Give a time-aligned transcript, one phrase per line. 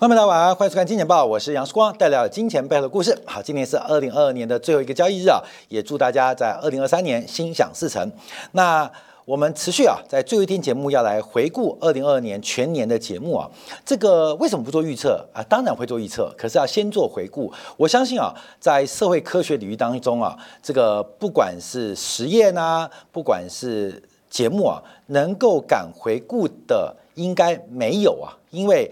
[0.00, 3.14] 朋友们，大家晚安，欢迎收看《金钱报》，我是杨世光，带来金钱背后的故事。
[3.26, 8.10] 好，今天是二零二二年的最后一个交易日啊，也祝大家在二零二三年心想事成。
[8.52, 8.90] 那
[9.26, 13.46] 我们持续啊，在最后一天节目要来回顾二零二二年全年的节目啊。
[13.84, 15.42] 这个为什么不做预测啊？
[15.42, 17.52] 当然会做预测，可是要先做回顾。
[17.76, 28.90] 我相信啊，在社会科学领域当中啊，这个不管是实验啊，不管是节目啊，能够敢回顾的应该没有啊，因为。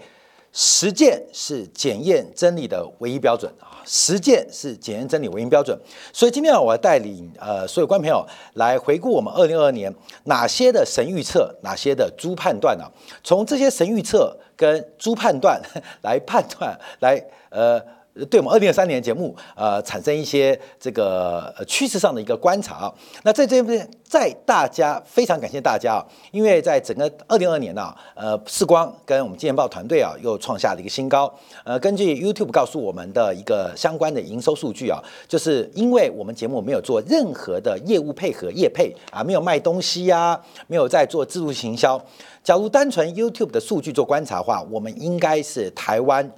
[0.61, 3.79] 实践是检验真理的唯一标准啊！
[3.85, 5.79] 实践是检验真理唯一标准。
[6.11, 9.89] 所以今天啊，我要带领呃所有观众朋友来回顾我们二零二二年
[10.25, 12.91] 哪些的神预测，哪些的猪判断啊？
[13.23, 15.61] 从这些神预测跟猪判断
[16.03, 17.81] 来判断，来呃。
[18.25, 22.91] 对我们二零二三年节目，呃，产生一些这个趋势上的一个观察。
[23.23, 31.33] 那在这边，在大家非常感谢大家啊，因为在整个二零二年呢，呃，视光跟我们金钱报团队啊，又创下了一个新高。
[31.63, 41.99] 呃，根据 YouTube 告诉我们的一个相关的营收数据啊，就是因为我们节目没有做任何的业务配合、业配啊，没有卖东西呀，没有在做自助行销。
[42.43, 46.29] 假如单纯 YouTube 的数据做观察的话，我们应该是台湾。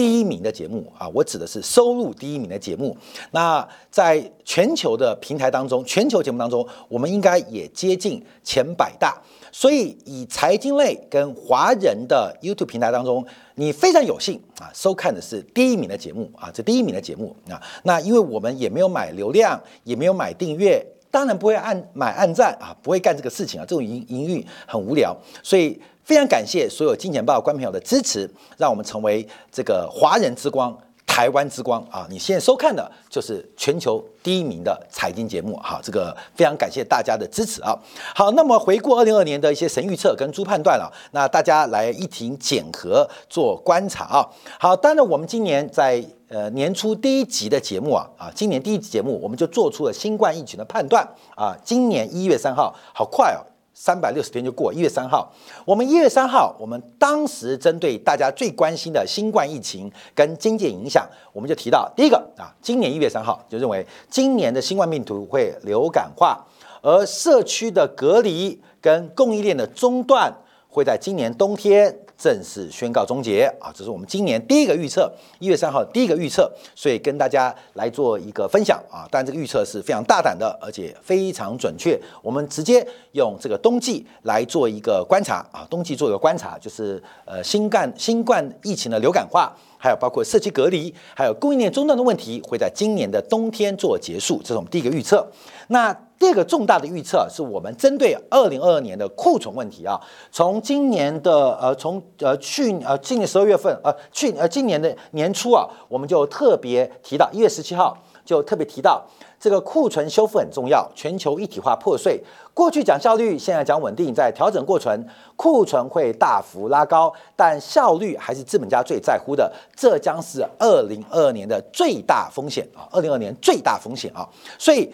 [0.00, 2.96] 第一名的节目啊，我指的是收入第一名的节目。
[3.32, 9.20] 那在全球的平台当中，全球节目当中，我们应该也接近前百大。
[9.52, 13.22] 所以，以财经类跟华人的 YouTube 平台当中，
[13.56, 17.60] 你非常有幸啊，收看的是第一名的节目啊，这第一名的节目啊。
[17.82, 25.78] 那因为我们也没有买流量，也没有买订阅，当然不会按买按赞啊，不会干这个事情啊，这种营营运很无聊，所以。
[26.04, 32.06] 非常感谢所有金钱报观朋友的支持，让我们成为这个华人之光、台湾之光啊！
[32.10, 37.76] 你现在收看的就是全球第一名的财经节目，哈，这个非常感谢大家的支持啊！
[38.14, 44.28] 好，那么回顾二零二年的一些神预测跟猪判断了，那大家来一庭检核做观察啊！
[44.58, 51.06] 好，当然我们今年在呃年初第一集的节目啊啊，今年第一集节目我们就做出了新冠疫情的判断
[51.36, 53.42] 啊，今年一月三号，好快哦！
[53.82, 55.32] 三百六十天就过，一月三号，
[55.64, 66.46] 我们一月三号，我们当时针对大家最关心的新冠疫情跟经济影响，我们就提到第一个啊，今年一月三号就认为今年的新冠病毒会流感化，
[66.82, 70.30] 而社区的隔离跟供应链的中断
[70.68, 72.00] 会在今年冬天。
[72.20, 73.72] 正式宣告终结啊！
[73.74, 79.08] 这是我们今年第一个预测，一月三号第一个预测，所以跟大家来做一个分享啊。
[79.10, 81.98] 当然，这个预测是非常大胆的，而且非常准确。
[82.22, 89.56] 我们直接用这个冬季来做一个观察啊，冬季做一个观察，就是呃新冠新冠疫情的流感化。
[89.82, 95.26] 还有包括社区隔离，还有供应链中断的问题，会在今年的冬天做结束，这是我们第一个预测。
[95.68, 99.98] 那第二个重大的预测是我们针对二零二二年的库存问题啊，
[100.30, 109.02] 从今年的呃，从呃去呃今年十二月份呃去呃今年的年初啊，我们就特别提到一月十七号就特别提到。
[109.40, 112.22] 这个库存修复很重要，全球一体化破碎。
[112.52, 115.02] 过去讲效率，现在讲稳定，在调整过程，
[115.34, 119.50] 库存会大幅拉高，但效率还是资本家最在乎的。
[119.74, 122.84] 这将是二零二二年的最大风险啊！
[122.92, 124.28] 二零二年最大风险啊！
[124.58, 124.92] 所以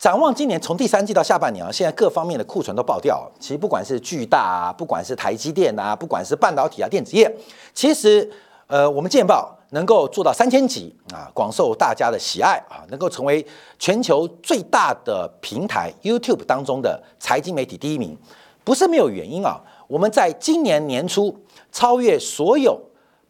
[0.00, 3.30] 展望今年，从第三季到下半年啊，现在各方面的库存都爆掉。
[3.38, 7.30] 其实不管是巨大啊，不管是台积电啊，不管是半导体啊，电子业，
[7.74, 8.26] 其实
[8.66, 9.54] 呃，我们见报。
[9.72, 13.46] 能够做到三千级啊，广受大家的喜爱啊，能够成为
[13.78, 18.18] 全球最大的平台 YouTube 当中的财经媒体第一名，
[18.64, 19.60] 不是没有原因啊。
[19.86, 21.38] 我们在今年年初
[21.70, 22.80] 超越所有，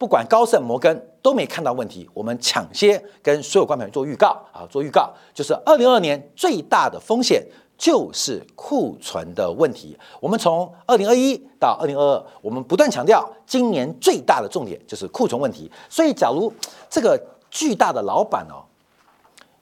[0.00, 7.46] 不管高盛、摩根都没看到问题，我们抢先跟所有观众做预告啊，做预告就是二零二二年最大的风险。
[7.76, 9.98] 就是库存的问题。
[10.20, 15.72] 我们从二零二一到二零二二，我们不断强调，今年最大的重点就是库存问题。
[15.88, 16.52] 所以，假如
[16.90, 17.18] 这个
[17.50, 18.60] 巨大的老板哦，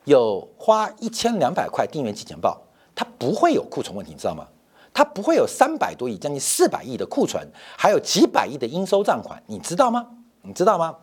[0.03, 2.60] 有花一千两百块订阅《金钱报》，
[2.93, 4.44] 他不会有库存问题，你知道吗？
[4.93, 10.05] 他不会有三百多亿、将近四百亿的库存，还有几百亿的应收账款，你知道吗？
[10.43, 10.97] 你知道吗？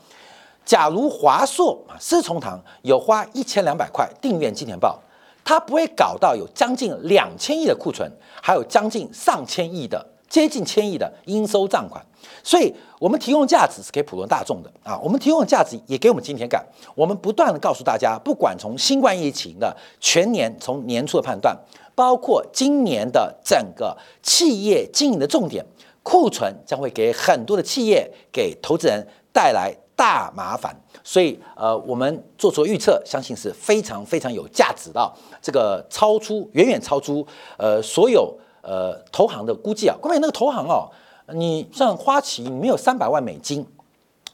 [0.65, 4.99] 假如华硕啊、思从堂有花一千两百块订阅《金钱报》。
[5.47, 8.11] 它不会搞到有将近两千亿的库存，
[8.41, 12.03] 还有将近上千亿的、接近千亿的应收账款，
[12.43, 14.97] 所以我们提供价值是给普通大众的啊。
[15.03, 16.65] 我们提供的价值也给我们今天感。
[16.95, 21.55] 我们不断的告诉大家，不管从新冠疫情的全年从年初的判断，
[21.93, 25.63] 包括今年的整个企业经营的重点，
[26.01, 30.73] 库存将会给很多的企业、给投资人带来大麻烦。
[31.03, 35.13] 所以，呃，我们做出预测，相信是非常非常有价值的。
[35.41, 37.27] 这个超出远远超出
[37.57, 39.95] 呃所有呃投行的估计啊。
[40.01, 40.89] 关于那个投行哦，
[41.33, 43.67] 你像花旗，你没有三百万美金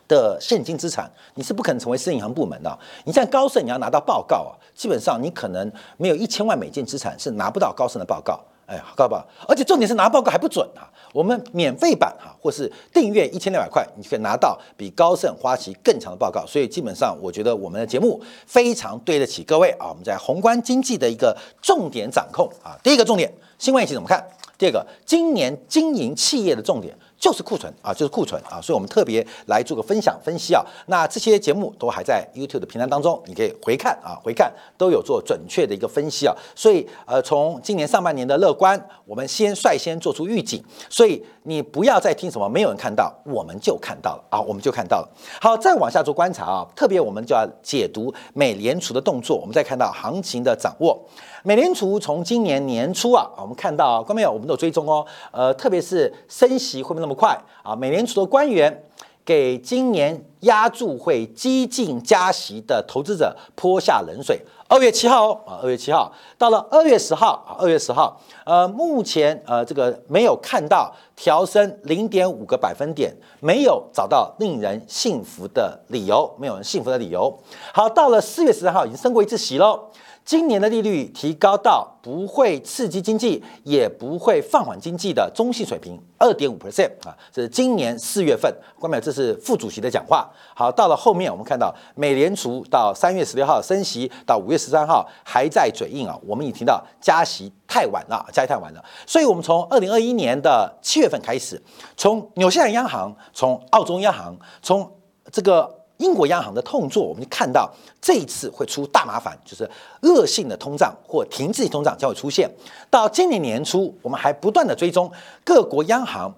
[0.08, 2.80] 的现金资产，你是不可能成为私银行部门的。
[3.06, 8.40] 你像高盛，你要拿到报告啊，基本上你可能没有一千万美金资产是拿不到高盛的报告。
[8.68, 9.26] 哎，好不好？
[9.50, 10.88] 而且重点是拿报告还不准啊！
[11.14, 16.46] 我们免费版哈，或是订阅一千六百块，你可以拿到比高盛、花旗更强的报告。
[16.46, 19.90] 所以基本上，我觉得我们的节目非常对得起各位啊！
[19.90, 24.26] 我们在宏观经济的一个重点掌控啊，第一个重点，新冠疫情怎么看？
[24.58, 26.96] 第二个，今年经营企业的重点。
[27.22, 30.66] 就是库存啊，就是库存啊，所以我们特别来做个分享分析啊。
[30.88, 36.36] 那这些节目都还在 YouTube 的平台当中，你可以回看啊，回看都有做准确的一个分析啊。
[36.56, 40.64] 所以呃，从今年上半年的乐观，我们先率先做出预警。
[40.90, 45.10] 所以你不要再听什么没有人看到，我们就看到了啊，我们就看到了。
[45.40, 51.00] 好，再往下做观察啊，特别我们就要解读美联储的动作，我们再看到行情的掌握。
[51.44, 55.04] 美联储从今年年初啊，我们看到观众朋友，我们都有追踪哦。
[55.32, 57.76] 呃，特别是升息会不会那么快啊？
[57.76, 58.84] 美联储的官员
[59.26, 64.40] 给今年压住会激进加息的投资者泼下冷水。
[64.68, 77.36] 二月七号哦啊，二月七号到了二月十号啊，二月十号，呃，目前呃这个没有看到调升零点五个百分点，没有找到令人信服的理由，没有人信服的理由。
[77.74, 79.88] 好，到了四月十三号，已经升过一次息喽。
[80.32, 88.50] 今年的利率提高到不会刺激经济，也不会放缓经济的中性水平，二点五 percent 啊，这是今年四月份，
[88.80, 90.32] 关淼这是副主席的讲话。
[90.56, 98.82] 好，到了后面我们看到美联储到三月十六号升息，到五月十三号还在嘴硬啊，我们已经听到加息太晚了，加息太晚了。
[99.06, 101.62] 所以，我们从二零二一年的七月份开始，
[101.98, 104.90] 从纽西兰央行，从澳洲央行，从
[105.30, 105.81] 这个。
[106.02, 107.72] 英国央行的痛作，我们就看到
[108.02, 109.70] 这一次会出大麻烦，就是
[110.02, 112.50] 恶性的通胀或停滞通胀将会出现。
[112.90, 115.10] 到今年年初，我们还不断的追踪
[115.46, 116.34] 各国央行，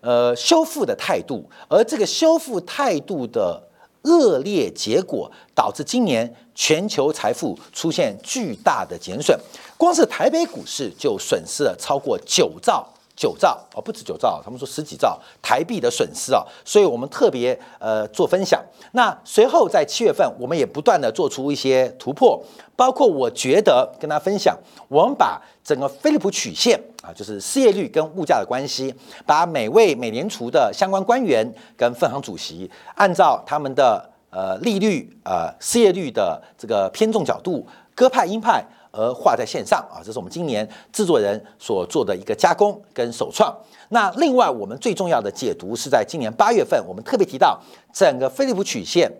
[0.00, 3.60] 呃，修复的态度，而这个修复态度的
[4.02, 9.38] 恶劣结果，导致今年全球财富出现巨大的减损，
[9.76, 12.86] 光是台北股市就损失了超过九兆。
[13.18, 18.64] 九兆哦，不止九兆，他们说十几兆台币的损失啊，所以我们特别呃做分享。
[18.92, 22.40] 那随后在七月份，我们也不断的做出一些突破，
[22.76, 24.56] 包括我觉得跟大家分享，
[24.86, 28.94] 我们把整个菲利普曲线啊，就是失业率跟物价的关系，
[29.26, 37.66] 把每位美联储的相关官员跟分行主席，按照他们的呃利率呃失业率的这个偏重角度，
[37.96, 38.64] 鸽派鹰派。
[38.90, 43.54] 而画在线上啊，这是我们今年制作人所做的一个加工跟首创。
[43.90, 47.60] 那另外，我们最重要的解读是在今年八月份，我们特别提到
[47.92, 49.10] 整个菲利普曲线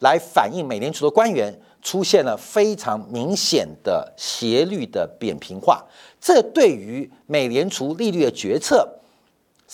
[0.00, 1.52] 来反映美联储的官员
[1.82, 5.84] 出现了非常明显的斜率的扁平化，
[6.20, 8.88] 这对于美联储利率的决策。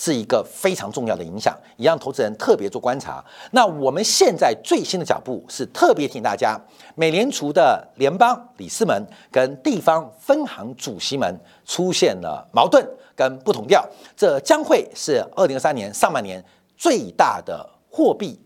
[0.03, 3.23] 是一个非常重要的影响，也让投资人特别做观察。
[3.51, 6.59] 那我们现在最新的脚步是特别提醒大家，
[6.95, 12.83] 美联储的联邦理事们跟地方分行主席们出现了矛盾
[13.15, 13.87] 跟不同调，
[14.17, 16.43] 这将会是二零二三年上半年
[16.79, 18.41] 最大的货币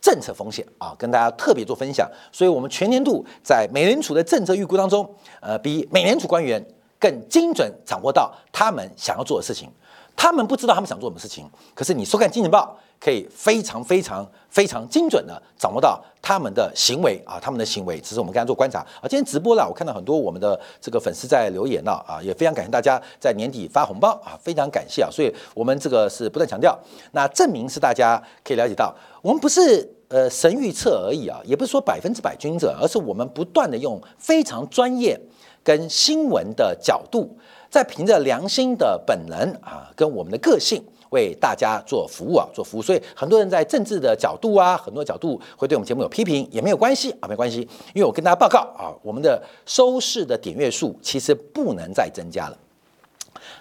[0.00, 2.10] 政策风险啊，跟大家特别做分享。
[2.32, 5.06] 所以，我们全年度在美联储的政策预估当中，
[5.42, 6.64] 呃，比美联储官员
[6.98, 9.70] 更精准掌握到他们想要做的事情。
[10.16, 19.02] 他们不知道他们想做什么事情，可是你收看《金钱报》可以非常非常非常精准的掌握到他们的行为啊，他们的行为，这是我们刚才做观察啊。
[19.02, 25.10] 今天直播了，我看到很多我们的这个粉丝在留言了啊，也非常感谢大家在年底发红包啊，非常感谢啊。
[25.12, 26.76] 所以我们这个是不断强调，
[27.12, 35.20] 那证明是大家可以了解到，我们不是呃神预测而已啊，也不是说百分之百均准，而是我们不断的用非常专业
[35.62, 37.38] 跟新闻的角度。
[37.76, 42.82] 在凭着良心的本能啊，跟我们的个性为大家做服务啊，做服务。
[42.82, 47.60] 所以很多人在政治的角度啊，很多角度会对我们节目有批评，也没有关系啊，没关系。
[47.92, 52.56] 因为我跟大家报告啊，我们的收视的点阅数其实不能再增加了，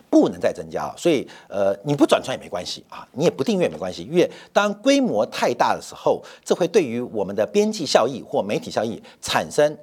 [0.10, 0.96] 不能再增加了。
[0.98, 4.04] 所以呃，你不转传也没关系啊，你也不订阅也没关系。
[4.04, 9.78] 因为当规模太大的时候，这会对于我们的边际效益或媒体效益产生。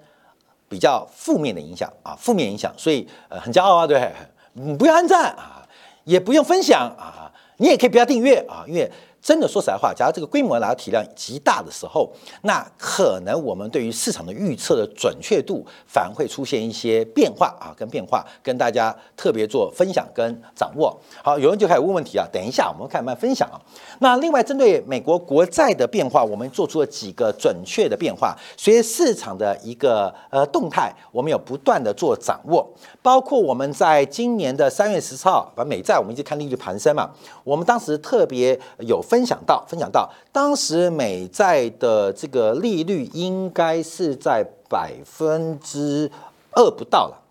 [0.73, 4.11] 比较负面的影响啊，负面影响，所以呃很骄傲啊，对，
[4.79, 5.69] 不要按赞啊，
[6.05, 8.91] 也不用分享啊，你也可以不要订阅啊，因为。
[9.23, 12.11] 真的说实在话，假如这个规模来体量极大的时候，
[12.43, 20.99] 那可能我们对于市场的预测的准确度反而会出现一些变化啊，跟变化跟大家特别做分享跟掌握。
[21.23, 23.55] 好，有人就开始问问题啊，等一下我们看慢慢分享啊。
[24.01, 32.69] 那另外针对美国国债的变化，我们做出了几个准确的变化，随着市场的一个呃动态，我们有不断的做掌握，
[33.01, 37.09] 包括我们在今年的三月十四号，把美债我们一直看利率盘升嘛，
[37.45, 39.01] 我们当时特别有。
[39.13, 46.11] 分享到，分享到当时美债的这个利率应该是在百分之
[46.53, 47.22] 二不到了。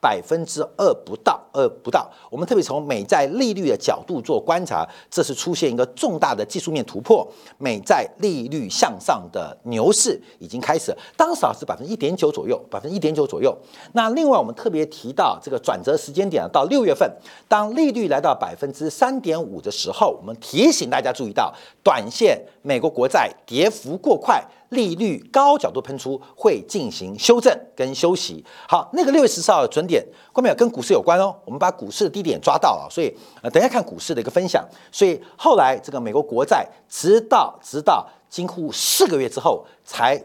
[0.00, 2.10] 百分之二不到，二不到。
[2.30, 7.26] 我们特别从美债利率的角度做观察，这是出现一个重大的技术面突破，
[7.58, 10.96] 美债利率向上的牛市已经开始。
[11.16, 13.56] 当时啊是百分之一点九左右，百分之一点九左右。
[13.92, 17.10] 那另外我们特别提到这个转折时间点到六月份，
[17.46, 24.42] 当利率来到百分之三点五的时候，我们提醒大家注意到，短线美国国债跌幅过快。
[24.70, 28.44] 利率高角度喷出会进行修正跟休息。
[28.68, 31.34] 好，那个六月十四号的准点，关没有跟股市有关哦。
[31.44, 34.66] 我们把股市的低点抓到了，所以呃，等一下看股市的一个分享。
[34.90, 40.20] 所以后来这个美国国债，直到直到几乎四个月之后才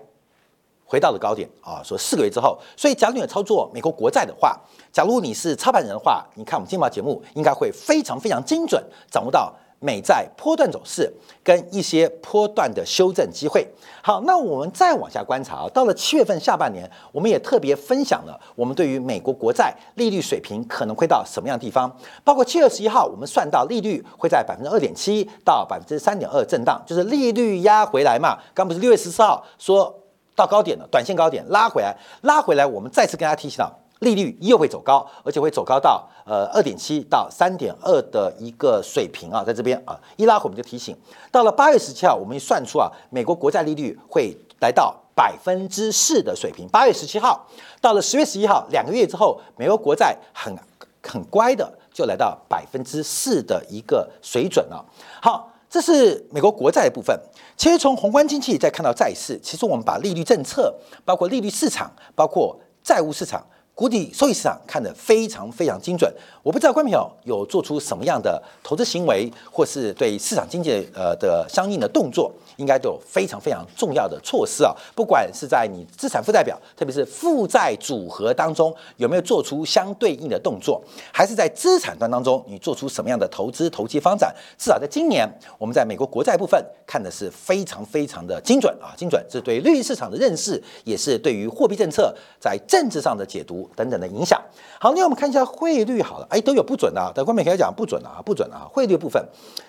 [0.85, 1.81] 回到了高点啊。
[1.83, 4.59] 说四个月之后，所以假如你有操作美国国债的话，
[4.91, 9.53] 假如你是操盘人的话，你看我们今晚节目应该会非常非常精准，掌握到。
[9.79, 11.11] 美债波段走势
[11.43, 13.67] 跟一些波段的修正机会。
[14.01, 21.91] 好，那我们再往下观察啊，到了七月份下半年，我们也特别分享了我们对于美国国债利率水平可能会到什么样的地方。
[22.23, 28.37] 包括七月十一号，我们算到利率会在百分之二点七到百分之三点二震荡，就是利率压回来嘛。
[28.53, 30.03] 刚不是六月十四号说
[30.35, 33.84] 到高点了，短线高点拉回来，拉回来，我们再次跟大家提醒到。
[33.99, 40.95] 利率又会走高，而且会走高到呃二点七到三点二的一个水平啊，在这边啊一拉回我们就提醒，
[41.31, 46.67] 到了八月十七号，我们算出啊美国国债利率会来到百分之四的水平。
[46.67, 47.45] 八月十七号
[47.79, 50.53] 到了十月十一号，两个月之后，美国国债很
[51.01, 54.85] 很乖的就来到百分之四的一个水准了。
[55.21, 57.17] 好，这是美国国债的部分。
[57.55, 60.75] 其实从宏观经济再看到债市，其实我们把利率政策，
[61.05, 63.41] 包括利率市场，包括债务市场。
[63.75, 66.09] 谷底收益市场看得非常非常精准，
[66.41, 72.31] 我不知道观众朋友有做出什么样的投资行为，或是对市场经济呃的相应的动作。
[72.57, 74.73] 应该都有非常非常重要的措施啊！
[74.95, 80.81] 不管是在你资产负债表，特别是负债组合当中，有没有做出相对应的动作，
[81.11, 84.33] 还是在资产端当中，你做出什么样的投资投机方展？
[84.57, 88.93] 至少在今年，我们在美国国债部分看的是非常非常的精准啊！
[88.95, 94.41] 精准，这是对利率市场的认识，也是对于货币政策在政治上的解读等等的影响。
[94.79, 98.67] 好，那我们看一下汇率好了，哎，都有不准的，啊在官媒可以讲不准的啊，不准的啊！
[98.71, 99.23] 汇率部分，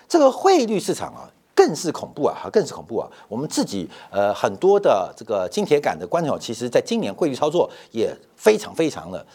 [0.07, 1.29] 这个汇率市场啊。
[1.57, 2.37] 更是恐怖啊！
[2.39, 3.09] 哈，更是恐怖啊！
[3.27, 9.25] 我们自己呃很多的这个金铁杆的观众，其实在今年汇率操作也非常非常的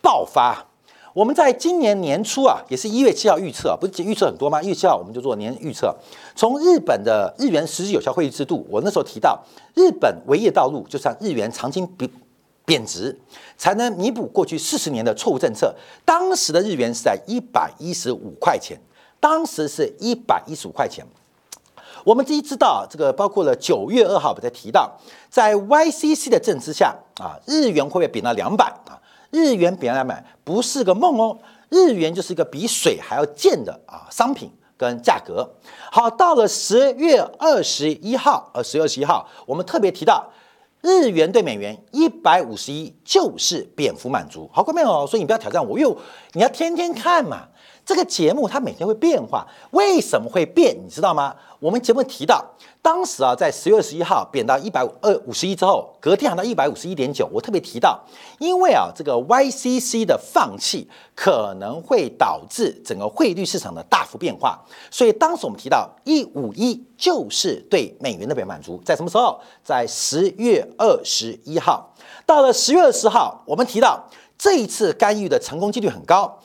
[0.00, 0.64] 爆发。
[1.12, 4.62] 我们在今年年初啊，也是一月七号预测，不是预测很多吗？
[4.62, 5.92] 一月七号我们就做年预测。
[6.36, 9.42] 从日本的日元实际有效汇率制度，我那时候提到，
[9.74, 12.08] 日本唯一的道路就是让日元长期贬
[12.64, 13.18] 贬值，
[13.56, 15.74] 才能弥补过去四十年的错误政策。
[16.04, 18.78] 当时的日元是在一百一十五块钱，
[19.18, 21.04] 当时是一百一十五块钱。
[22.04, 24.90] 我们自己知道，这个包括了九月二号，我在提到，
[25.28, 28.98] 在 YCC 的政之下啊，日元会不会贬到两百啊？
[29.30, 31.38] 日元贬两百不是个梦哦，
[31.68, 35.48] 日元就是一个比水还要贱的啊商品跟价格。
[35.90, 40.26] 好，到了十月二十一号，呃，十月二十一号，我们特别提到，
[40.80, 44.48] 日元对美元一百五十一就是蝙蝠满足。
[44.52, 45.96] 好，各位哦，所以你不要挑战我，因为
[46.32, 47.48] 你要天天看嘛。
[47.88, 50.76] 这个节目它每天会变化，为什么会变？
[50.76, 51.34] 你知道吗？
[51.58, 52.44] 我们节目提到，
[52.82, 57.26] 当时啊，在十月二十一号贬到一百五二五十一之后，隔天涨到一百五十一点九。
[57.32, 57.98] 我特别提到，
[58.40, 68.78] 因为啊，这个 YCC 的放弃可能会导致整个汇率市场的大幅变化，所以当时我们提到一五一就是对美元的表满足。
[68.84, 69.40] 在什么时候？
[69.64, 71.94] 在十月二十一号。
[72.26, 74.04] 到了十月二十号，我们提到
[74.36, 76.38] 这一次干预的成功几率很高。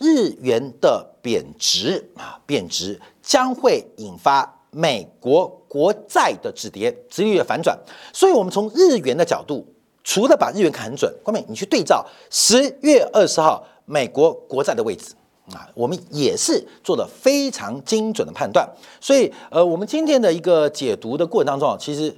[0.00, 7.78] 日元的贬值啊，贬值将会引发美国国债的止跌，殖利率的反转。
[8.10, 9.66] 所以，我们从日元的角度，
[10.02, 15.12] 除了把日元看很准，关面你去对照十月二十号美国国债的位置
[15.52, 18.66] 啊，我们也是做了非常精准的判断。
[19.02, 22.16] 所以，呃，我们今天的一个解读的过程当中啊，其实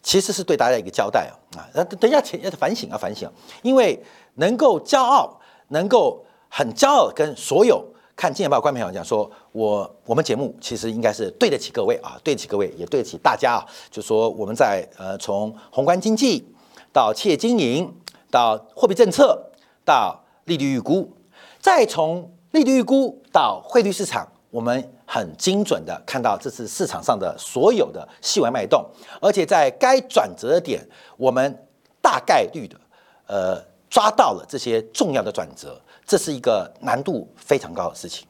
[0.00, 3.28] 其实是对大家一个交代啊啊，那等一下前要反省啊反省，
[3.62, 4.00] 因为
[4.34, 5.40] 能够骄傲，
[5.70, 6.22] 能够。
[6.48, 7.84] 很骄傲跟所有
[8.14, 13.66] 看《金钱报》观众朋友讲说，我我们节目其实应该是对得起各位啊，对得起各位，也对得起大家啊。
[13.90, 16.46] 就说我们在呃从宏观经济
[16.92, 17.94] 到企业经营，
[18.30, 19.38] 到货币政策，
[19.84, 21.12] 到利率预估，
[21.60, 28.82] 再从利率预估到汇率市场，我们很精准的看到这次市场上的所有的细微脉动，
[29.20, 30.82] 而且在该转折的点，
[31.18, 31.66] 我们
[32.00, 32.80] 大概率的
[33.26, 35.78] 呃抓到了这些重要的转折。
[36.06, 38.26] 这是一个难度非常高的事情，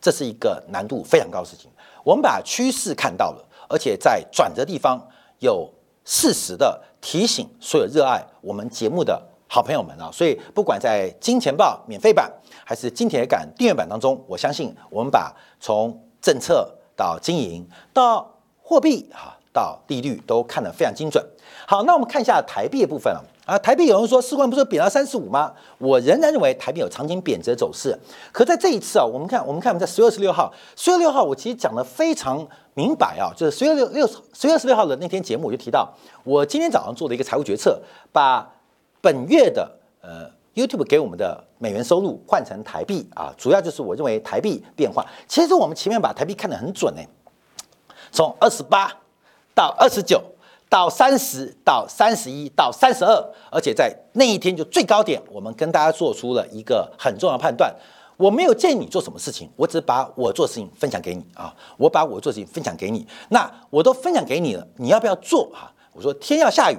[0.00, 1.68] 这是一个难度非常高的事情。
[2.04, 5.04] 我们把趋势看到了，而且在转折地方
[5.40, 5.68] 有
[6.04, 10.08] 适时的提醒所有热爱我们节目的好朋友们啊。
[10.12, 12.32] 所以不管在金钱豹免费版
[12.64, 18.32] 还是金铁杆订阅版当中，我相信我们把从政策到经营到
[18.62, 21.24] 货币哈到利率都看得非常精准。
[21.66, 23.20] 好，那我们看一下台币的部分啊。
[23.48, 25.50] 啊，台币有人说，四万不是贬到三十五吗？
[25.78, 27.98] 我仍然认为台币有长期贬值走势。
[28.30, 35.90] 可在这一次啊，我们看，我们看，我们在十月二十六号，十月六号，我其实讲的非常明白啊，就是十月六六十月二十六号的那天节目，我就提到，
[36.24, 37.80] 我今天早上做的一个财务决策，
[38.12, 38.46] 把
[39.00, 39.66] 本月的
[40.02, 45.06] 呃 YouTube 给我们的美元收入换成台币啊，主要就是我认为台币变化。
[45.26, 47.00] 其实我们前面把台币看得很准呢，
[48.12, 48.92] 从二十八
[49.54, 50.22] 到二十九。
[50.68, 57.74] 到三十到三十一到三十二，而且在那一天就最高点，我们跟大家做出了一个很重要的判断。
[58.16, 65.72] 我没有建议你做什么事情，我只把我做事情分享给你啊，我把我做事情分享给你，那我都分享给你了，你要不要做啊？
[65.92, 66.78] 我说天要下雨，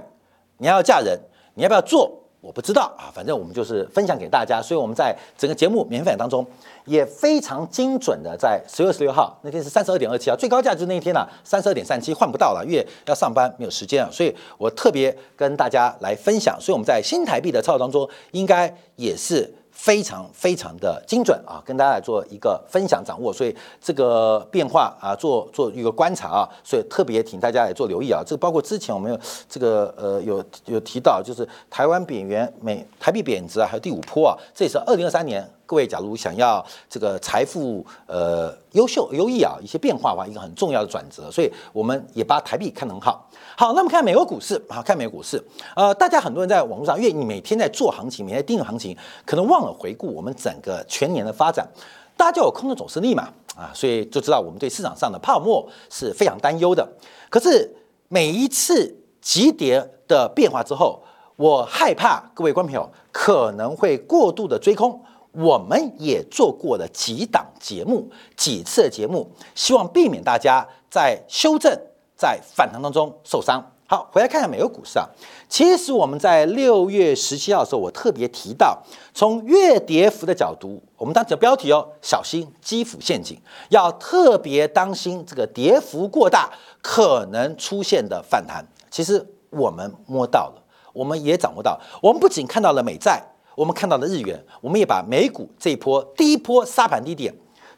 [0.57, 1.17] 你要嫁人，
[1.53, 2.11] 你要不要做？
[2.41, 6.45] 我不知道啊，反正我们就是分享给大家，所以我们在整个节目免费当中
[6.89, 19.53] 也非常精准的，在十月十六号那天是三十二点二七啊，最高价就是那一天了，三十二点三七换不到了，因为要上班没有时间啊，所以我特别跟大家来分享，所以我们在新台币的操作当中应该也是。
[19.71, 28.21] 非常非常的精准啊，跟大家来做一个分享掌握，所以这个变化啊，做做一个观察啊，所以特别请大家来做留意啊。
[28.25, 29.17] 这个包括之前我们有
[29.47, 35.49] 这个呃有有提到，就是台湾贬元美台币贬值啊，还有第五波啊，这也是二零二三年。
[35.69, 43.29] 各位，假如想要这个财富呃优秀优异啊一些变化的话，一个很重要的转折，所以我们也把台币看得很好。
[43.55, 45.39] 好，那么看美国股市啊，看美国股市，
[45.75, 51.69] 呃，大家很多人在网络上，因为你每天在做行情，每天盯着行情，可能忘了回顾我们整个全年的发展。
[52.17, 56.89] 大家就有空头走势力嘛啊，所以就知道我们对市场上的泡沫是非常担忧的。
[57.29, 57.71] 可是
[58.07, 61.03] 每一次急跌的变化之后，
[61.35, 64.99] 我害怕各位观众朋友可能会过度的追空。
[65.39, 71.71] 我们也做过了几档节目，几次节目，希望避免大家在修正、
[72.13, 73.63] 在反弹当中受伤。
[73.87, 75.07] 好，回来看看美国股市啊。
[75.47, 88.63] 其实我们在六月十七号的时候，我特别提到，从月跌幅的角度，我们当时的标题哦，小心基辅陷阱，要特别当心这个跌幅过大可能出现的反弹。
[88.91, 93.23] 其实我们摸到了，我们也掌握到，我们不仅看到了美债。
[93.59, 97.35] 我们看到的日元，我们也把美股这一波第一波杀盘低点，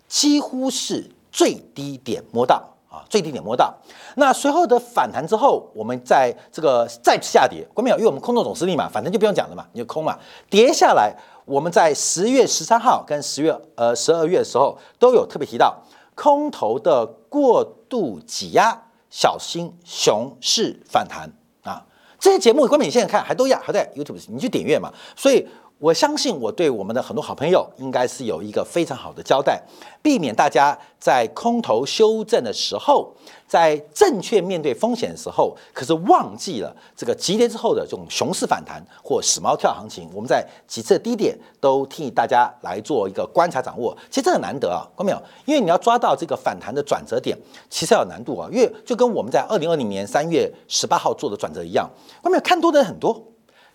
[0.07, 3.75] 几乎是最低点摸到啊，最低点摸到。
[4.15, 7.95] 那随后的反弹之后，我们在这个再次下跌，关没有？
[7.97, 10.15] 因为我们空头总实力嘛，反正就不用讲了嘛，你就空嘛。
[10.51, 11.15] 跌下来，
[11.45, 15.81] 我们在十月十三号跟十月呃十二月的时候都有特别提到，
[16.13, 21.27] 空头的过度挤压，小心熊市反弹
[21.63, 21.83] 啊。
[22.19, 25.47] 这些节目，关美你现在看还都要还在 YouTube，你去点阅嘛，所以。
[25.81, 29.59] 我相信我对我们的很多好朋友应该是有一个非常好的交代，
[29.99, 33.11] 避免大家在空头修正的时候，
[33.47, 40.07] 在正确面对风险的时候，可是忘记了这个急跌之后的这种熊市反弹或死猫跳行情。
[40.13, 45.19] 我们在几次低点都替大家来做一个观察掌握，其实这很难得啊，看到没有？
[45.45, 47.35] 因为你要抓到这个反弹的转折点，
[47.71, 51.89] 其实有难度啊，因为就跟我们在二零二零年三月十八号做的转折一样，
[52.21, 52.41] 看到没有？
[52.43, 53.19] 看多的人很多，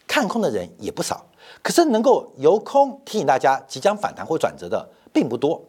[0.06, 1.26] 看空的人也不少。
[1.66, 5.60] 可是能够由空提醒大家即将反弹或转折的并不多。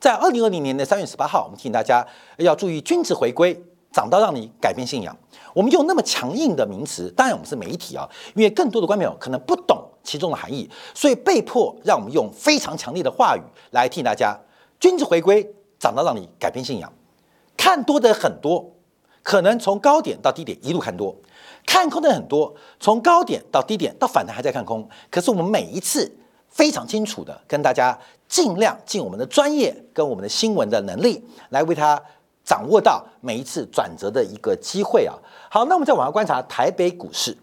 [0.00, 2.04] 在二零二零年的三月十八号，我们提醒大家
[2.38, 3.56] 要注意均值回归，
[3.92, 5.16] 涨到让你改变信仰。
[5.54, 13.40] 我们用那么强硬的名词，当然我们是媒体啊，因为更多的观众可能不懂其中的含义，所以被迫让我们用非常强烈的话语
[13.70, 14.36] 来提醒大家：
[14.80, 16.92] 均值回归，涨到让你改变信仰。
[17.56, 18.72] 看多的很多，
[19.22, 21.14] 可能从高点到低点一路看多。
[21.66, 24.88] 看空的很多，从高点到低点到反弹还在看空。
[25.10, 26.10] 可是我们每一次
[26.48, 27.98] 非常清楚的跟大家
[28.28, 32.00] 尽量尽我们的专业跟我们的新闻的能力来为它
[32.44, 35.14] 掌握到每一次转折的一个机会啊。
[35.50, 37.36] 好，那我们再往下观察台北股市。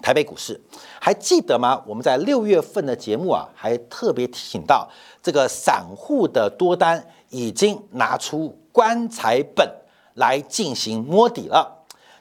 [0.00, 0.60] 台北股市
[1.00, 1.82] 还记得吗？
[1.84, 4.88] 我们在六月份的节目啊，还特别提醒到
[5.20, 9.68] 这个散户的多单已经拿出棺材本
[10.14, 11.77] 来进行摸底了。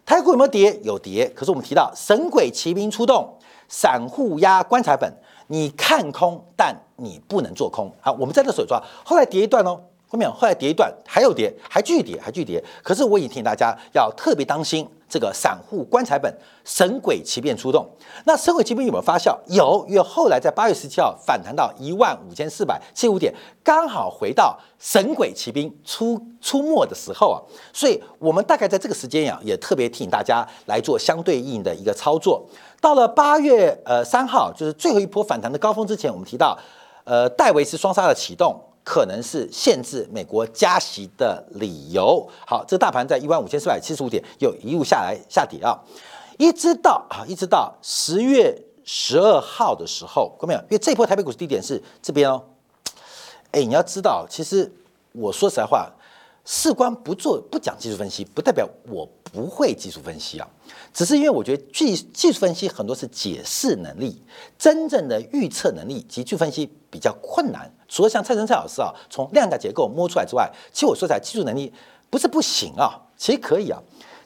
[0.08, 0.80] 台股有没有跌？
[0.84, 1.30] 有跌。
[1.36, 5.14] 可是我们提到神鬼骑兵出动，散户压棺材本，
[5.48, 7.92] 你看空，但你不能做空。
[8.00, 12.64] 好，我们在这手抓，后来跌一段哦，后面后来跌一段，还有跌，还继续跌，还继续跌。
[12.82, 17.86] 可是我已经提醒大家要特别当心这个散户棺材本神鬼奇变出动。
[18.24, 19.38] 那神鬼奇变有没有发酵？
[19.48, 27.44] 有，因为后来在八月十七号反弹到一万五千四百七十五点，刚好回到神鬼奇兵出出没的时候啊。
[27.74, 32.46] 所以我们大概在这个时间呀，也特别提醒大家来做相对应的一个操作。
[32.80, 36.58] 到了八月呃三号，就是最后一波反弹的高峰之前，我们提到
[37.04, 38.58] 呃戴维斯双杀的启动。
[38.88, 42.26] 可能是限制美国加息的理由。
[42.46, 45.78] 好，这大盘在一万五千四百七十五点又一路下来下跌啊，
[46.38, 50.60] 一直到啊，一直到十月十二号的时候，看到没有？
[50.62, 52.42] 因为这波台北股市低点是这边哦。
[53.52, 54.72] 哎，你要知道，其实
[55.12, 55.92] 我说实在话，
[56.46, 60.48] 事关不做不讲技术分析，不代表我不会技术分析啊。
[60.94, 64.22] 只是因为我觉得技技术分析很多是解释能力，
[64.58, 67.72] 真正的预测能力及技术分析比较困难。
[67.88, 71.72] 除了像蔡生蔡老师啊，从量价结构摸出来之外，其实我说起来技术能力
[72.10, 73.80] 不是不行啊，其实可以啊。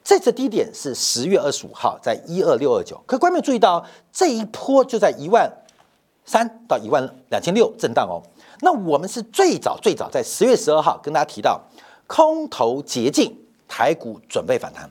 [0.04, 3.00] 这次低点是十月二十五号，在一二六二九。
[3.06, 5.52] 可观众注意到这一波就在一万
[6.26, 8.18] 三到一万两千六震荡哦。
[8.62, 11.62] 那我们是最早最早在十月十二号跟大家提到
[12.08, 13.38] 空头捷径，
[13.72, 14.90] 台股准备反弹。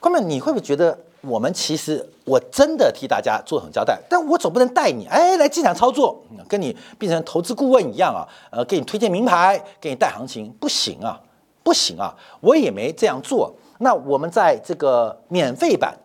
[0.00, 11.20] 后面你会不会觉得我们其实我真的替大家做很交代，但我总不能带你哎来进场操作，跟你变成投资顾问一样啊，呃，给你推荐名牌，给你带行情，不行啊，
[11.62, 13.54] 不行啊，我也没这样做。
[13.78, 15.96] 那我们在这个免费版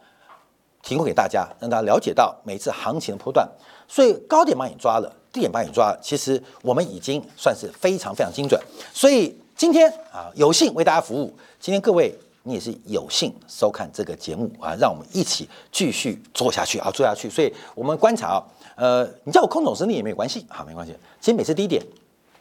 [0.83, 3.47] 提供给大家，让大家了解到每次行情的波段，
[3.87, 8.59] 所以高点帮你抓了，低点帮你抓，其实我们已经算是非常非常精准。
[8.93, 12.13] 所以今天啊，有幸为大家服务，今天各位。
[12.43, 17.29] 你也是有幸收看这个节目啊，让我们一起继续做下去啊，做下去。
[17.29, 18.43] 所以我们观察啊，
[18.75, 20.91] 呃，你叫我空总实力也没有关系啊，没关系。
[21.19, 21.85] 其实每次低点，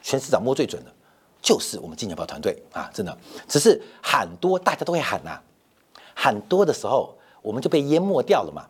[0.01, 0.91] 全市场摸最准的，
[1.39, 3.15] 就是我们金钱豹团队啊，真的。
[3.47, 5.39] 只是喊多，大家都会喊呐，
[6.15, 8.65] 喊多的时候，我们就被淹没掉了嘛。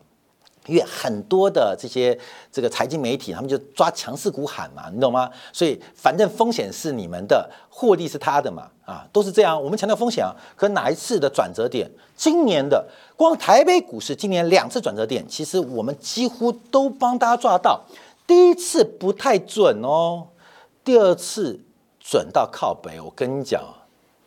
[0.71, 2.17] 因为很多的这些
[2.49, 5.29] 这个财经媒体，他们就抓强势股喊嘛，你懂吗？
[5.51, 9.61] 所以反正风险是你们的，获利是他的嘛，啊，都是这样。
[9.61, 11.91] 我们强调风险啊，可哪一次的转折点？
[12.15, 17.81] 今年的光台北股市今年两次转折点，其实我们几乎都帮大家抓到。
[18.25, 20.27] 第一次不太准哦，
[20.85, 21.59] 第二次
[21.99, 23.01] 准到靠北。
[23.01, 23.61] 我跟你讲。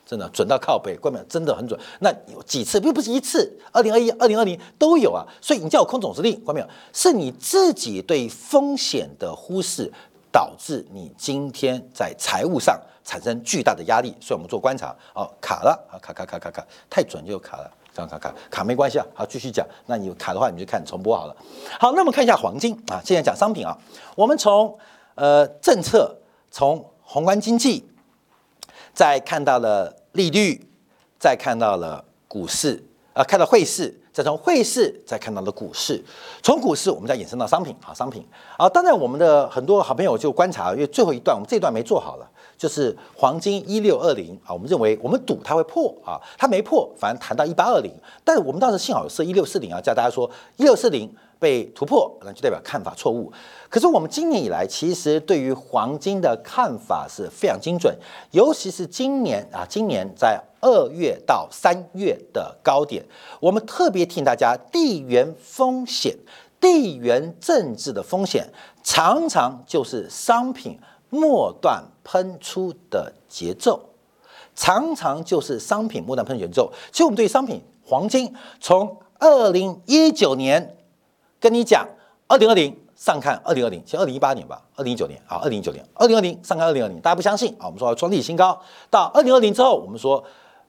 [0.07, 1.79] 真的准到靠背，关门真的很准。
[2.01, 5.25] 那有几次，又不是一次，二零二一、二零二零都有啊。
[5.41, 6.69] 所以你叫我空总司令，关没有？
[6.93, 9.91] 是你自己对风险的忽视，
[10.31, 14.15] 导致你今天在财务上产生巨大的压力。
[14.21, 19.07] 所以我们做观察，哦，卡了啊，卡卡卡卡卡，太准就卡了，这样卡卡卡没关系啊。
[19.15, 19.67] 好，继续讲。
[19.87, 21.35] 那你卡的话，你就看重播好了。
[21.81, 23.01] 好，那我们看一下黄金啊。
[23.03, 23.75] 现在讲商品啊，
[24.15, 24.77] 我们从
[25.15, 26.15] 呃政策，
[26.51, 27.89] 从宏观经济。
[28.95, 30.65] 再看到了利率，
[31.19, 36.01] 再看到了股市，啊，看到汇市，再从汇市再看到了股市，
[36.43, 38.25] 从股市我们再衍生到商品，好，商品，
[38.57, 51.13] 啊，当然我们的很多好朋友就观察，因为最后一段我们这段没做好了，就是黄金一六二零啊，我们认为我们赌它会破啊，它没破，反而谈到一八二零，但是我们当时幸好有设一六四零啊，叫大家说一六四零。
[51.45, 53.31] 被突破，那就代表看法错误。
[53.69, 57.95] 可是我们今年以来，其实对于黄金的看法是非常精准，
[58.31, 63.05] 尤其是今年啊，今年在二月到三月的高点，
[63.41, 66.17] 我们特别提醒大家，地缘风险、
[66.59, 68.49] 地缘政治的风险，
[68.83, 70.79] 常常就是商品
[71.11, 73.91] 末段喷出的节奏，
[74.55, 76.73] 常常就是商品末段喷出节奏。
[76.91, 80.75] 其实我们对商品黄金，从二零一九年。
[81.45, 81.87] 跟你讲，
[82.27, 87.67] 二零二零上看二零二零，其实二零一八年吧，二零一九年啊，二零一九年，二零二零上看二零二零，大家不相信啊？
[87.67, 90.25] 我们说创历史新高，到二零二零之后，我们说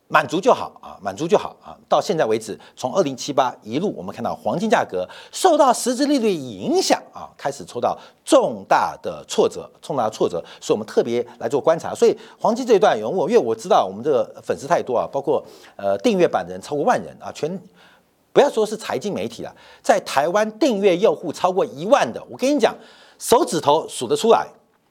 [0.10, 1.72] 满足就好啊，满足就好啊。
[1.88, 11.96] 到现在为止，从二零七八一路，我们看到黄金价格受到实质利率影响啊，开始受到重大的挫折，重大的挫折，所以我们特别来做观察。
[11.96, 15.42] 所以黄金这一段有我，因为我知道我们这个粉丝太多啊，包括
[15.78, 17.58] 呃订阅版的人超过万人啊，全。
[18.36, 22.76] 不要说是财经媒体了，在台湾订阅用户超过一万的，我跟你讲，
[23.18, 24.46] 手指头数得出来。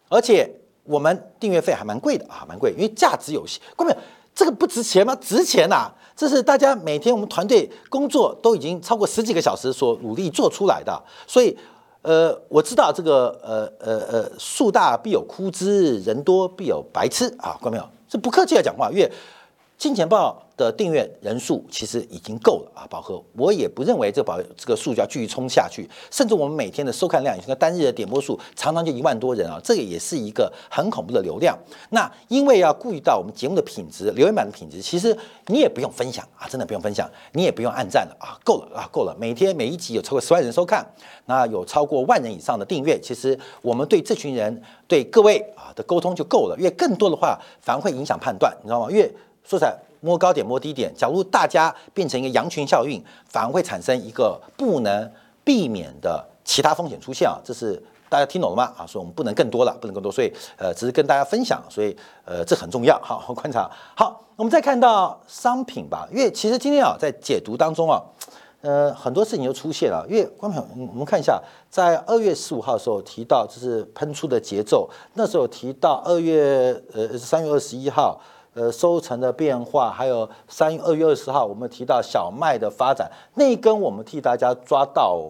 [0.09, 0.51] 而且
[0.83, 3.61] 我们订阅费还蛮贵的啊，蛮贵，因为价值有限。
[3.77, 3.95] 各位，
[4.35, 5.15] 这个不值钱吗？
[5.17, 5.91] 值钱呐！
[6.17, 10.99] 这是大家每天我们团队工作都已经超过十几个小时所努力做出来的。
[11.27, 11.55] 所以，
[12.01, 17.87] 呃，我知道这个，呃呃呃，树大必有枯枝，人多必有白痴啊，各位没有？
[18.09, 19.13] 这不客气的讲话，因为
[19.77, 23.23] 金钱豹的订阅人数其实已经够了啊，饱和。
[23.37, 31.59] 我也不认为这保这个数据要继续冲下去，甚至我们每天的收看量，你看单日的点播数常常就一万多人啊，这个也是一个很恐怖的流量。
[31.91, 35.15] 那因为要顾虑到我们节目的品质、留言板的品质，其实
[35.49, 39.15] 你也不用分享啊，真的不用分享，你也不用按赞了啊，够了啊，够了。
[39.19, 40.87] 每天每一集有超过十万人收看，
[41.27, 46.55] 那有超过万人以上的订阅，其实我们对这群人、对各位啊的沟通就够了。
[46.57, 48.89] 因为更多的话反而会影响判断，你知道吗？
[48.89, 49.13] 因为
[49.45, 55.11] 说起来，摸高点摸低点，假如大家变成一个羊群效应，反而会产生一个不能
[55.45, 57.39] 避免的其他风险出现啊！
[57.45, 58.73] 这是大家听懂了吗？
[58.77, 62.99] 啊，说我们不能更多了，不能更多，所以呃，只是跟大家分享，所以呃，这很重要。
[63.03, 68.03] 好好，观察好，我们再看到商品吧，因为其实今天啊，在解读当中啊，
[68.63, 70.07] 呃，很多事情就出现了。
[70.09, 78.19] 因为观众，我们看一下，在二月十五号的时候提到，这是喷出的节奏，那时候提到二月呃三月二十一号。
[78.55, 85.29] 呃，收成的变化，还有三月二月二十号，我们提到小麦的发展，那一根我们替大家抓到，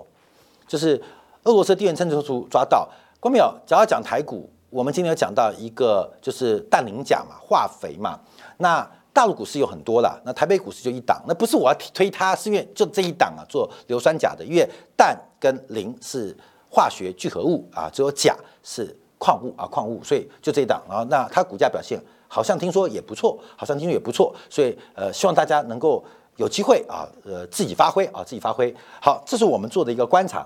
[0.68, 1.02] 就是
[1.44, 2.86] 俄罗斯地缘政治处抓到。
[3.18, 3.50] 关没有？
[3.64, 8.20] 只要讲台股，我们今天有讲到一个就是氮磷钾嘛，化肥嘛。
[8.58, 16.36] 那大陆股市有很多啦，那台北股市就一档，那不是我要推它，是因为就这一档啊，做硫酸钾的，因为氮跟磷是
[16.68, 20.82] 化学聚合物啊，只有钾是矿物啊，矿物，所以就这一档。
[20.86, 21.98] 然后那它股价表现。
[22.34, 28.74] 好像听说也不错，好像听说也不错，所以呃，希望大家能够有机会啊，呃，自己发挥啊，自己发挥。
[29.00, 30.44] 好，这是我们做的一个观察。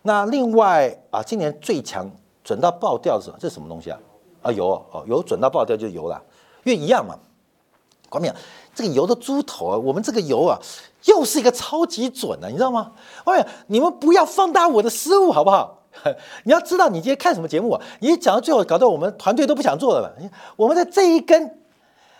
[0.00, 2.10] 那另外啊，今年最强
[2.42, 3.98] 准到爆掉是这是什么东西啊？
[4.40, 6.18] 啊，油哦，油准到爆掉就是油了，
[6.64, 7.14] 因为一样嘛。
[8.08, 8.32] 光明，
[8.74, 10.58] 这个油的猪头啊，我们这个油啊，
[11.04, 12.92] 又是一个超级准的，你知道吗？
[13.24, 15.75] 哎呀，你们不要放大我的失误好不好？
[16.44, 17.82] 你要知道，你今天看什么节目啊？
[18.00, 20.12] 你讲到最后，搞得我们团队都不想做了吧？
[20.56, 21.58] 我们的这一根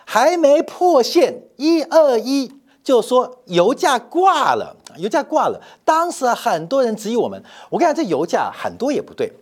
[0.04, 5.60] 还没破线，一二一，就说油价挂了，油价挂了。
[5.84, 9.32] 当时很多人质疑我们，我跟你讲，这油价很多也不对，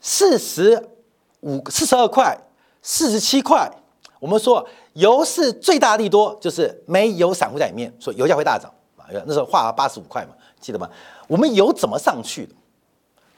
[0.00, 0.88] 四十
[1.40, 2.38] 五、四十二块、
[2.82, 3.70] 四十七块，
[4.20, 9.06] 我们说油是最大利多，就是没有散户在里面，说油价会大涨啊。
[9.26, 10.88] 那时候画八十五块嘛，记得吗？
[11.26, 12.54] 我们油怎么上去的？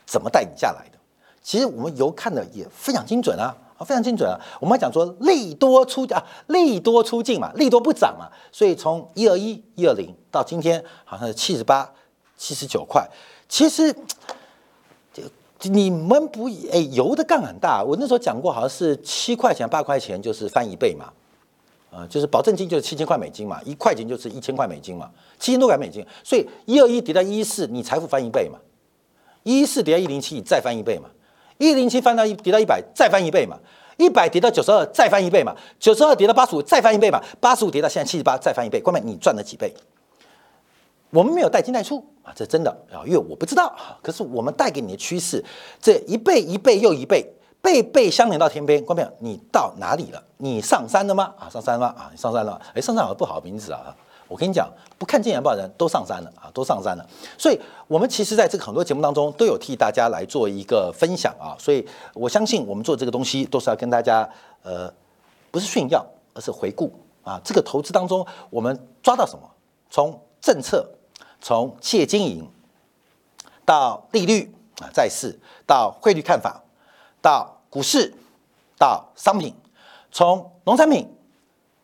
[0.06, 0.98] 怎么带你下来的？
[1.42, 4.40] 其实我们油看的也非常精准啊，啊，非常精准啊。
[4.58, 11.92] 我们讲说利多出啊，利多出尽嘛，利多不涨嘛，所以从一二一、一二零到今天好像是七十八、
[12.38, 13.06] 七十九块。
[13.46, 13.94] 其实
[15.64, 17.84] 你们不哎，油的杠很大。
[17.84, 21.12] 我那时候讲过，好像是七块钱、八块钱就是翻一倍嘛，
[21.90, 26.02] 啊，就是保证金就是七千块美金嘛，一块钱就是一千块美金嘛，七千多块美金。
[26.22, 28.58] 所以一二一跌到一四，你财富翻一倍嘛。
[29.44, 31.08] 一四跌到一零七，再翻一倍嘛；
[31.58, 33.56] 一零七翻到一跌到一百，再翻一倍嘛；
[33.96, 38.80] 一百跌到九十二，再翻一倍嘛；九十二跌到八十五，再翻一倍嘛；八十五跌到现在七十八，再翻一倍。
[38.80, 39.72] 关键你赚了几倍？
[41.10, 43.72] 我们没有带进带出啊，这真的啊，因为我不知道。
[44.02, 45.44] 可是我们带给你的趋势，
[45.80, 47.24] 这一倍一倍又一倍，
[47.62, 48.84] 倍倍相连到天边。
[48.84, 50.20] 关键你到哪里了？
[50.38, 51.32] 你上山了吗？
[51.38, 52.60] 啊，上山了啊，你上山了。
[52.74, 53.94] 哎，上山好像不好名字啊。
[54.34, 54.68] 我跟你讲，
[54.98, 57.08] 不看《金钱报》的人都上山了啊，都上山了。
[57.38, 61.54] 所以，我们其实在这个很多节目当中都有替大家来做一个分享啊。
[61.56, 64.28] 所以我相信，我们做这个东西都是要跟大家，
[64.64, 64.92] 呃，
[65.52, 66.92] 不是炫耀，而是回顾
[67.22, 67.40] 啊。
[67.44, 69.48] 这个投资当中，我们抓到什么？
[69.88, 70.84] 从政策，
[71.40, 72.50] 从企业经营，
[73.64, 76.60] 到利率啊，债市，到汇率看法，
[77.22, 78.12] 到股市，
[78.76, 79.54] 到商品，
[80.10, 81.08] 从农产品、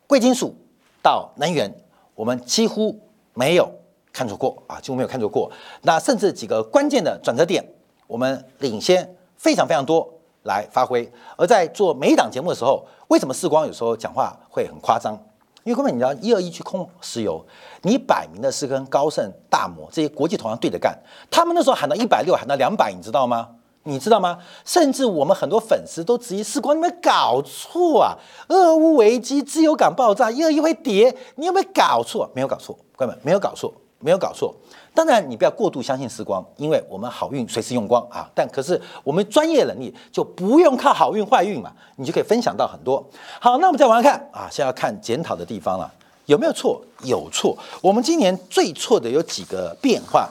[0.05, 0.53] 贵金属
[1.01, 1.73] 到能源。
[2.15, 2.99] 我们几乎
[3.33, 3.69] 没有
[4.11, 5.51] 看错过啊，几乎没有看错过。
[5.81, 7.63] 那甚至几个关键的转折点，
[8.07, 10.07] 我们领先非常非常多
[10.43, 11.11] 来发挥。
[11.37, 15.17] 而在做每一档节目的时候，为什么世光有时候讲话会很夸张？
[15.63, 17.45] 因为根本你知道一二一去空石油，
[17.83, 20.97] 你摆明的是跟高盛、大摩这些国际投行对着干。
[21.29, 23.47] 他们那时候喊到一百六，喊到两百，你知道吗？
[23.83, 24.37] 你知道吗？
[24.63, 28.15] 甚至我们很多粉丝都质疑世光，你没搞错啊？
[28.49, 32.29] 俄乌危机、自由港爆炸，一二一会跌，你有没有搞错？
[32.35, 34.55] 没有搞错，朋友们没有搞错，没有搞错。
[34.93, 38.29] 当然，你不要过度相信时光，因为我们好运随时用光啊。
[38.35, 43.03] 但可是我们专业能力就不用靠好运坏运嘛，你就可以分享到很多。
[43.39, 45.91] 好，那我们再往下看啊，现在要看检讨的地方了，
[46.27, 46.79] 有没有错？
[47.03, 47.57] 有错。
[47.81, 50.29] 我们今年最错的有几个变化。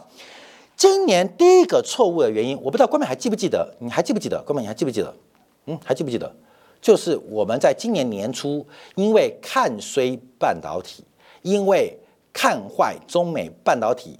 [0.80, 3.76] 今年第一个错误的原因，我不知道官媒还记不记得？
[3.80, 4.42] 你还记不记得？
[4.46, 5.14] 官媒你还记不记得？
[5.66, 6.34] 嗯，还记不记得？
[6.80, 11.04] 就是我们在今年年初，因为看衰半导体，
[11.42, 11.94] 因为
[12.32, 14.18] 看坏中美半导体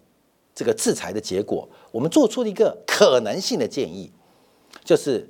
[0.55, 4.13] 这个制裁的结果，我们做出了一个可能性的建议，
[4.85, 5.27] 就是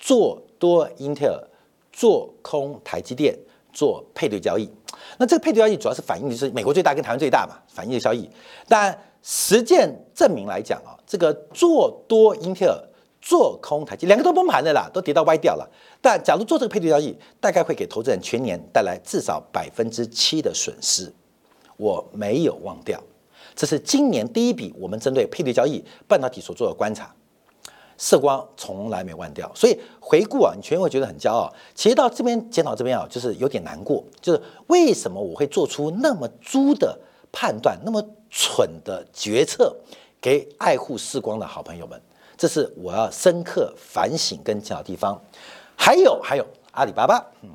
[0.00, 1.48] 做多英特尔，
[1.92, 3.38] 做空台积电，
[3.72, 4.68] 做配对交易。
[5.16, 8.28] 那这个配对交易主要是反映的是美国最大跟台湾最大嘛，反映的交易。
[8.66, 12.88] 但实践证明来讲啊，这个做多英特尔。
[13.24, 15.70] 做空台积两个都崩盘的啦，都跌到歪掉了。
[16.00, 21.08] 但假如做这个配对交易，大概会给投资人全年带来至少百分之七的损失。
[21.76, 23.00] 我没有忘掉，
[23.54, 27.14] 这是今年第一笔我们针对配对交易半导体所做的观察。
[27.96, 31.48] 色光从来没忘掉，所以回顾啊，你全会觉得很骄傲。
[31.76, 36.98] 其实到这边检讨这边啊，就是有点难过，就是为什么我会做出那么猪的
[37.32, 39.74] 判断，那么蠢的决策，
[40.20, 42.00] 给爱护视光的好朋友们。
[42.36, 45.20] 这是我要深刻反省跟讲的地方，
[45.76, 47.50] 还有还有阿里巴巴，嗯，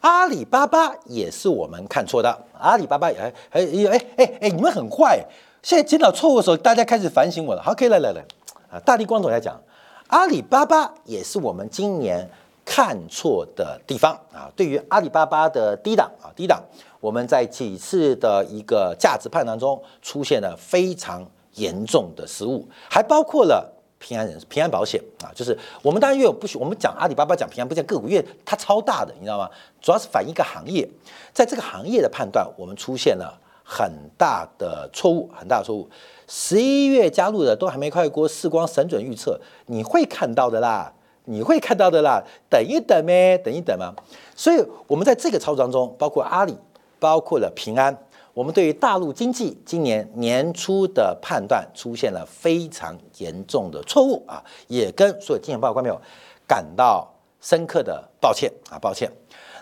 [0.00, 5.24] 阿里巴巴也是我们看错的，阿里巴巴也哎哎哎哎哎，你们很坏，
[5.62, 7.62] 现在检讨错误的时候，大家开始反省我了。
[7.62, 8.24] 好，可以来来来，
[8.70, 9.60] 啊，大力光总来讲，
[10.08, 12.28] 阿里巴巴也是我们今年
[12.64, 14.50] 看错的地方啊。
[14.56, 16.60] 对于阿里巴巴的低档啊低档，
[17.06, 23.74] 我们在几次的一个价值判断中出现了非常严重的失误，还包括了。
[23.98, 29.48] 平安人平安保险啊，就是我们当然又有不许我们讲阿里巴巴讲平安不讲个股，因为它超大的，你知道吗？
[29.80, 30.86] 主要是反映一个行业，
[31.32, 35.88] 在这个行业的判断，我们出现了很大的错误，很大的错误。
[36.28, 40.92] 十一月加入的都还没快过，视光神准预测，你会看到的啦，
[41.24, 43.94] 你会看到的啦，等一等呗，等一等嘛。
[44.36, 46.54] 所以，我们在这个操作当中，包括阿里，
[46.98, 47.96] 包括了平安。
[48.34, 56.06] 我们对于大陆经济今年年初的判断出现了非常严重的错误啊，也跟所有金钱报观众朋友
[56.46, 57.08] 感到
[57.40, 59.10] 深刻的抱歉啊，抱歉。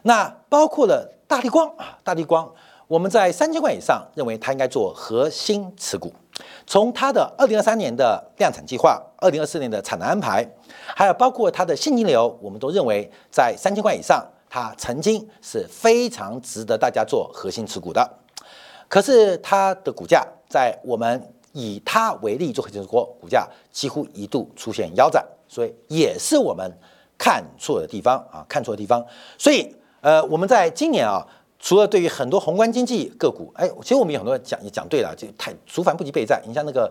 [0.03, 2.53] 那包括了大力光啊，大力光，
[2.89, 6.13] 我们在三千块以上认为它应该做核心持股。
[6.67, 10.45] 从它的二零二三年的量产计划、二零二四年的产能安排，
[10.97, 18.09] 还有包括它的现金流，我们都认为在三千块以上，它曾经是非常值得大家做核心持股的。
[18.87, 26.71] 可是它的股价在我们以它为例做核心持股，股价几乎一度出现腰斩，所以也是我们
[27.19, 29.05] 看错的地方啊，看错的地方。
[29.37, 31.27] 所以呃，我们在今年啊，
[31.59, 36.41] 除了对于很多宏观经济个股，哎，其实我们有很多讲也讲对了，就太竹繁不及备战。
[36.47, 36.89] 你像那个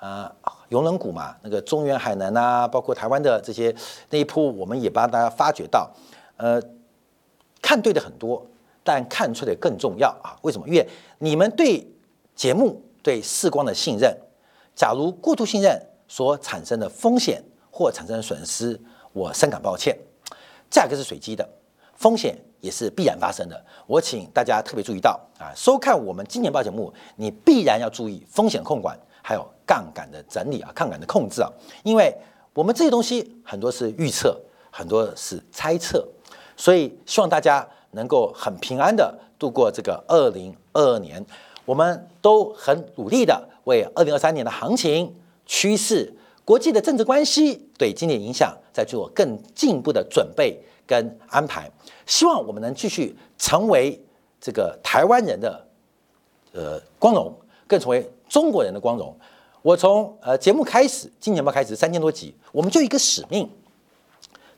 [0.00, 0.26] 呃，
[0.70, 3.74] 永能股嘛，那个中原海南啊，包括台湾的这些
[4.08, 5.90] 那一波，我们也帮大家发掘到，
[6.38, 6.58] 呃，
[7.62, 8.46] 看对的很多。
[8.84, 10.34] 但看错的更重要啊？
[10.42, 10.66] 为什么？
[10.66, 10.84] 因为
[11.20, 11.86] 你们对
[12.34, 14.12] 节目、对视光的信任，
[14.74, 18.76] 假如过度信任所产生的风险或产生的损失，
[19.12, 19.96] 我深感抱歉。
[20.68, 21.48] 价格是随机的，
[21.94, 23.64] 风险也是必然发生的。
[23.86, 31.48] 我请大家特别注意到啊，收看我们今年报节目，你必然要注意风险控管，还有杠杆的整理啊，杠杆的控制啊，
[31.84, 32.12] 因为
[32.52, 34.36] 我们这些东西很多是预测，
[34.72, 36.04] 很多是猜测，
[36.62, 37.66] 所以希望大家。
[37.94, 41.22] 能够很平安的度过这个二零二二年，
[41.66, 46.10] 我们都很努力的为二零二三年的行情趋势、
[46.42, 51.70] 国际的政治关系对经济影响在做更进一步的准备跟安排。
[52.06, 54.02] 希望我们能继续成为
[54.40, 55.66] 这个台湾人的
[56.54, 57.30] 呃光荣，
[57.66, 59.14] 更成为中国人的光荣。
[59.60, 63.50] 我从呃节目开始，今年报开始三千多集，我们就一个使命：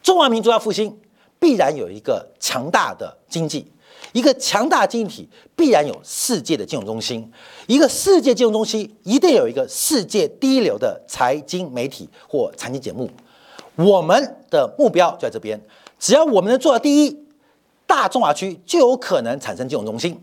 [0.05, 0.97] 中华民族要复兴。
[1.45, 3.71] 必然有一个强大的经济，
[4.13, 7.31] 一个强大经济体必然有世界的金融中心，
[7.67, 13.11] 一个世界金融中心一定有一个世界第一流的财经媒体或财经节目。
[13.75, 15.61] 我们的目标就在这边，
[15.99, 17.15] 只要我们能做到第一，
[17.87, 20.19] 大中华区就有可能产生金融中心。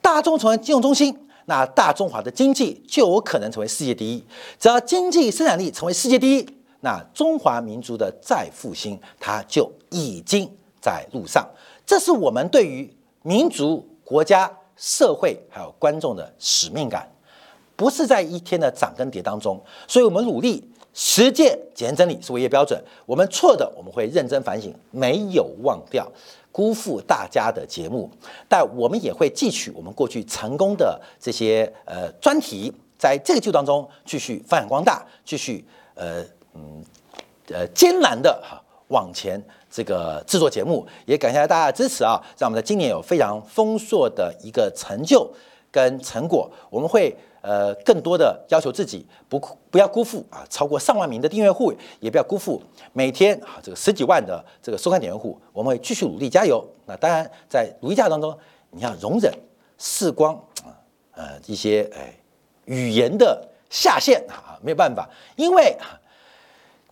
[0.00, 4.24] 大中成为金融中心，那大中华的经济就有可能成为世界第一。
[4.58, 6.48] 只要经济生产力成为世界第一。
[6.84, 10.46] 那中华民族的再复兴，它就已经
[10.82, 11.48] 在路上。
[11.86, 17.10] 这是我们对于民族、国家、社会还有观众的使命感，
[17.74, 19.58] 不是在一天的涨跟跌当中。
[19.88, 22.78] 所以，我们努力实践检验真理是唯一标准。
[23.06, 26.06] 我们错的，我们会认真反省，没有忘掉，
[26.52, 28.10] 辜负大家的节目。
[28.46, 36.22] 但我们也会汲取我们过去成功的这些呃专题，在这个季度当中继续发扬光大，继续呃。
[36.54, 36.84] 嗯，
[37.48, 45.28] 呃，艰难的哈往前这个制作节目，也感谢大家的支持啊，让我们在今年有非常丰硕的一个成就
[45.70, 46.48] 跟成果。
[46.70, 49.40] 我们会呃更多的要求自己，不
[49.70, 52.62] 不要辜负啊超过上万名的订阅户，也不要辜负
[52.92, 55.40] 每天啊这个十几万的这个收看点阅户。
[55.52, 56.64] 我们会继续努力加油。
[56.86, 58.38] 那当然在努力加油当中，
[58.70, 59.32] 你要容忍
[59.78, 60.70] 视光啊
[61.12, 62.14] 呃一些哎
[62.66, 65.76] 语言的下限啊没有办法，因为。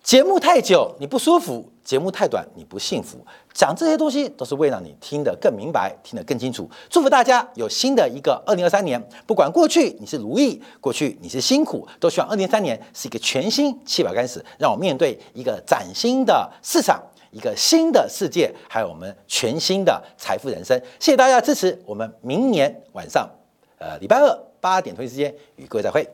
[0.02, 3.24] 节目太久你不舒服，节目太短，你不幸福。
[3.54, 6.68] 讲这些东西都是为了你听得更明白，听得更清楚。
[6.90, 17.00] 祝福大家有新的一个二零二三年，不管过去你是如意，过去你是辛苦，都希望二零二三年是一个全新七百开始，让我面对一个崭新的市场，
[17.30, 20.76] 一个新的世界，还有我们全新的财富人生。
[20.98, 23.30] 谢谢大家的支持，我们明年晚上，
[23.78, 26.04] 呃，礼拜二八点同一时间与各位再会。